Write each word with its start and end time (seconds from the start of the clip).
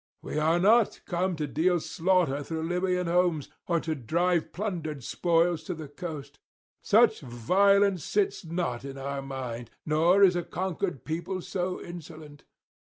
We 0.23 0.39
are 0.39 0.57
not 0.57 0.99
come 1.05 1.35
to 1.35 1.45
deal 1.45 1.79
slaughter 1.79 2.41
through 2.41 2.63
Libyan 2.67 3.05
homes, 3.05 3.49
or 3.67 3.79
to 3.81 3.93
drive 3.93 4.51
plundered 4.51 5.03
spoils 5.03 5.63
to 5.65 5.75
the 5.75 5.87
coast. 5.87 6.39
Such 6.81 7.21
violence 7.21 8.03
sits 8.03 8.43
not 8.43 8.83
in 8.83 8.97
our 8.97 9.21
mind, 9.21 9.69
nor 9.85 10.23
is 10.23 10.35
a 10.35 10.41
conquered 10.41 11.05
people 11.05 11.39
so 11.39 11.79
insolent. 11.79 12.45